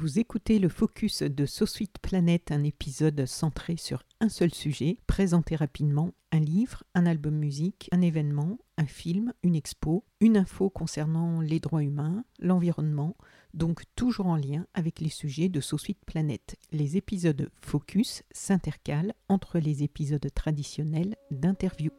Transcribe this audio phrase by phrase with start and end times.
[0.00, 5.56] Vous écoutez le focus de SoSuite Planète, un épisode centré sur un seul sujet, présenté
[5.56, 11.40] rapidement un livre, un album musique, un événement, un film, une expo, une info concernant
[11.40, 13.16] les droits humains, l'environnement,
[13.54, 16.54] donc toujours en lien avec les sujets de SoSuite Planète.
[16.70, 21.90] Les épisodes focus s'intercalent entre les épisodes traditionnels d'interview.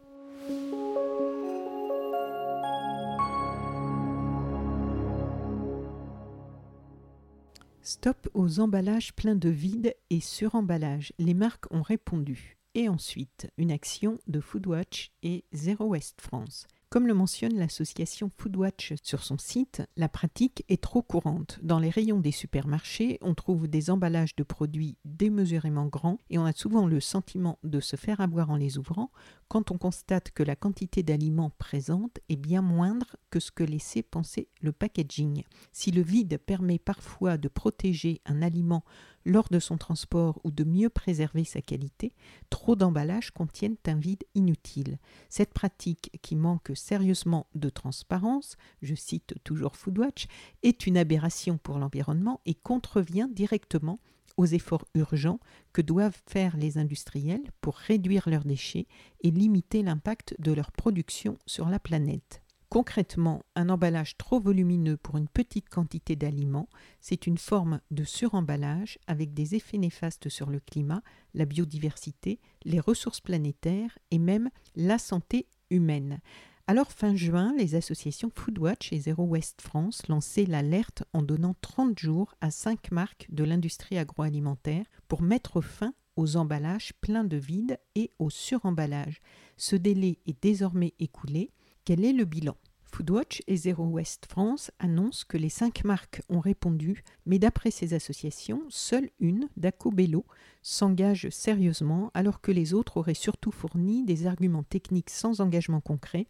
[7.92, 11.12] Stop aux emballages pleins de vide et suremballage.
[11.18, 12.60] Les marques ont répondu.
[12.76, 16.68] Et ensuite, une action de Foodwatch et Zero West France.
[16.90, 21.60] Comme le mentionne l'association Foodwatch sur son site, la pratique est trop courante.
[21.62, 26.46] Dans les rayons des supermarchés, on trouve des emballages de produits démesurément grands et on
[26.46, 29.12] a souvent le sentiment de se faire avoir en les ouvrant
[29.50, 34.02] quand on constate que la quantité d'aliments présente est bien moindre que ce que laissait
[34.02, 35.44] penser le packaging.
[35.72, 38.84] Si le vide permet parfois de protéger un aliment
[39.26, 42.14] lors de son transport ou de mieux préserver sa qualité,
[42.50, 44.98] trop d'emballages contiennent un vide inutile.
[45.30, 50.28] Cette pratique qui manque sérieusement de transparence, je cite toujours Foodwatch,
[50.64, 54.00] est une aberration pour l'environnement et contrevient directement
[54.38, 55.40] aux efforts urgents
[55.74, 58.88] que doivent faire les industriels pour réduire leurs déchets
[59.22, 62.42] et limiter l'impact de leur production sur la planète.
[62.70, 66.70] Concrètement, un emballage trop volumineux pour une petite quantité d'aliments,
[67.02, 71.02] c'est une forme de suremballage avec des effets néfastes sur le climat,
[71.34, 76.20] la biodiversité, les ressources planétaires et même la santé humaine.
[76.68, 81.98] Alors fin juin, les associations Foodwatch et Zero West France lançaient l'alerte en donnant 30
[81.98, 87.80] jours à 5 marques de l'industrie agroalimentaire pour mettre fin aux emballages pleins de vide
[87.96, 89.22] et au suremballage.
[89.58, 91.50] Ce délai est désormais écoulé
[91.90, 96.40] quel est le bilan Foodwatch et Zero West France annoncent que les cinq marques ont
[96.40, 100.24] répondu, mais d'après ces associations, seule une, Daco Bello,
[100.62, 106.28] s'engage sérieusement alors que les autres auraient surtout fourni des arguments techniques sans engagement concret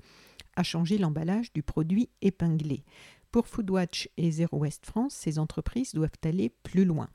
[0.56, 2.86] à changer l'emballage du produit épinglé.
[3.30, 7.09] Pour Foodwatch et Zero West France, ces entreprises doivent aller plus loin.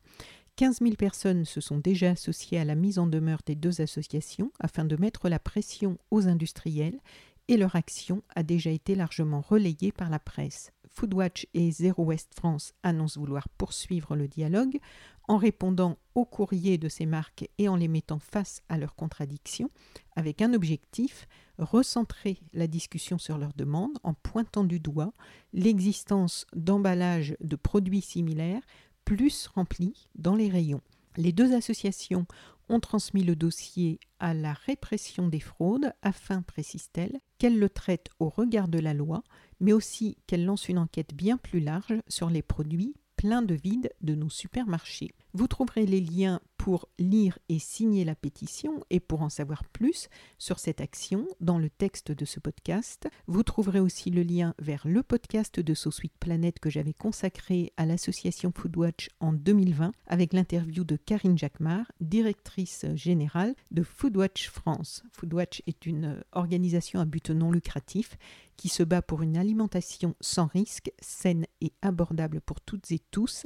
[0.57, 4.53] 15 000 personnes se sont déjà associées à la mise en demeure des deux associations
[4.61, 7.01] afin de mettre la pression aux industriels
[7.49, 10.73] et leur action a déjà été largement relayée par la presse.
[10.95, 14.79] Foodwatch et Zero West France annoncent vouloir poursuivre le dialogue
[15.27, 19.71] en répondant aux courriers de ces marques et en les mettant face à leurs contradictions,
[20.15, 21.27] avec un objectif,
[21.59, 25.13] recentrer la discussion sur leurs demandes en pointant du doigt
[25.53, 28.63] l'existence d'emballages de produits similaires
[29.05, 30.83] plus remplis dans les rayons.
[31.17, 32.27] Les deux associations
[32.69, 38.29] ont transmis le dossier à la répression des fraudes afin, précise-t-elle, qu'elle le traite au
[38.29, 39.23] regard de la loi,
[39.61, 43.91] mais aussi qu'elle lance une enquête bien plus large sur les produits pleins de vide
[44.03, 45.15] de nos supermarchés.
[45.33, 50.09] Vous trouverez les liens pour lire et signer la pétition et pour en savoir plus
[50.39, 53.07] sur cette action dans le texte de ce podcast.
[53.27, 57.85] Vous trouverez aussi le lien vers le podcast de SoSuite Planète que j'avais consacré à
[57.85, 65.03] l'association Foodwatch en 2020 avec l'interview de Karine Jacquemart, directrice générale de Foodwatch France.
[65.13, 68.17] Foodwatch est une organisation à but non lucratif
[68.57, 73.45] qui se bat pour une alimentation sans risque, saine et abordable pour toutes et tous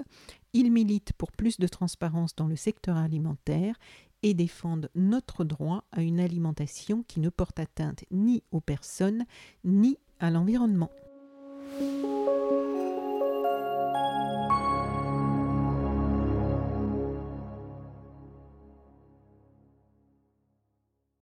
[0.58, 3.76] ils militent pour plus de transparence dans le secteur alimentaire
[4.24, 9.24] et défendent notre droit à une alimentation qui ne porte atteinte ni aux personnes
[9.64, 10.91] ni à l'environnement.